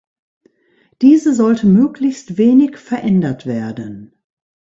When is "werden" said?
3.45-4.15